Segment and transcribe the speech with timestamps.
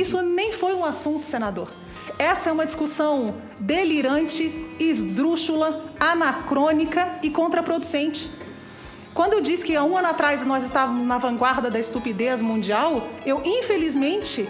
[0.00, 1.68] isso nem foi um assunto, senador.
[2.18, 8.30] Essa é uma discussão delirante, esdrúxula, anacrônica e contraproducente.
[9.12, 13.08] Quando eu disse que há um ano atrás nós estávamos na vanguarda da estupidez mundial,
[13.24, 14.48] eu infelizmente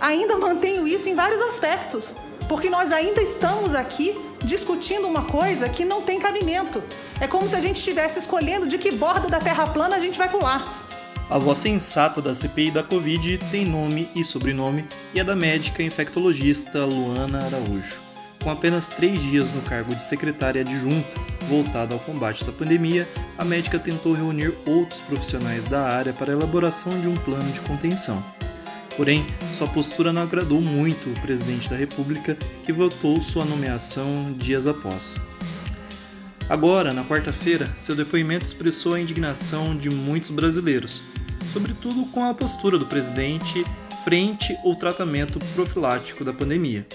[0.00, 2.12] ainda mantenho isso em vários aspectos,
[2.48, 4.14] porque nós ainda estamos aqui
[4.44, 6.82] discutindo uma coisa que não tem cabimento.
[7.20, 10.18] É como se a gente estivesse escolhendo de que borda da Terra plana a gente
[10.18, 10.85] vai pular.
[11.28, 15.82] A voz sensata da CPI da Covid tem nome e sobrenome e é da médica
[15.82, 18.06] infectologista Luana Araújo.
[18.44, 23.44] Com apenas três dias no cargo de secretária adjunta voltada ao combate da pandemia, a
[23.44, 28.24] médica tentou reunir outros profissionais da área para a elaboração de um plano de contenção.
[28.96, 34.68] Porém, sua postura não agradou muito o presidente da República, que votou sua nomeação dias
[34.68, 35.20] após.
[36.48, 41.08] Agora, na quarta-feira, seu depoimento expressou a indignação de muitos brasileiros,
[41.56, 43.64] sobretudo com a postura do presidente
[44.04, 46.86] frente ao tratamento profilático da pandemia.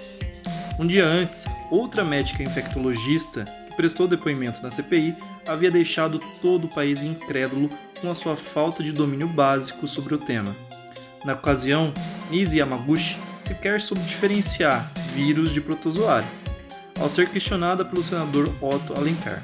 [0.77, 5.15] Um dia antes, outra médica infectologista que prestou depoimento na CPI
[5.47, 10.19] havia deixado todo o país incrédulo com a sua falta de domínio básico sobre o
[10.19, 10.55] tema.
[11.25, 11.91] Na ocasião,
[12.29, 16.27] Nise Yamaguchi sequer soube diferenciar vírus de protozoário,
[16.99, 19.41] ao ser questionada pelo senador Otto Alencar.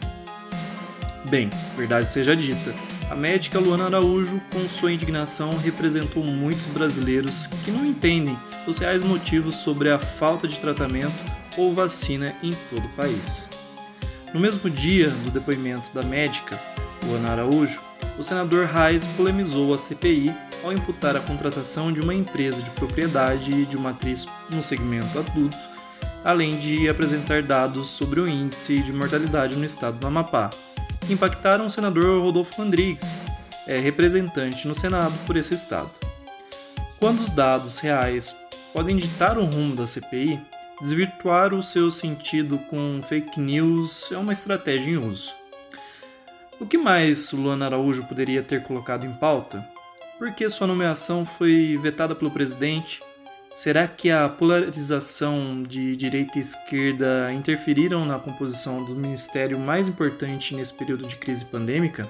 [1.25, 2.72] Bem, verdade seja dita,
[3.09, 9.03] a médica Luana Araújo, com sua indignação, representou muitos brasileiros que não entendem os reais
[9.03, 11.16] motivos sobre a falta de tratamento
[11.58, 13.47] ou vacina em todo o país.
[14.33, 16.59] No mesmo dia do depoimento da médica
[17.05, 17.80] Luana Araújo,
[18.19, 23.66] o senador Reis polemizou a CPI ao imputar a contratação de uma empresa de propriedade
[23.66, 25.58] de uma atriz no segmento adulto,
[26.25, 30.50] além de apresentar dados sobre o índice de mortalidade no estado do Amapá,
[31.09, 33.17] impactaram o senador Rodolfo Rodrigues,
[33.67, 35.89] é, representante no Senado por esse estado.
[37.00, 38.36] Quando os dados reais
[38.73, 40.39] podem ditar o rumo da CPI,
[40.81, 45.31] desvirtuar o seu sentido com fake news é uma estratégia em uso.
[46.59, 49.63] O que mais Luana Araújo poderia ter colocado em pauta?
[50.18, 53.01] Por que sua nomeação foi vetada pelo presidente?
[53.57, 60.53] Será que a polarização de direita e esquerda interferiram na composição do ministério mais importante
[60.53, 62.07] nesse período de crise pandêmica?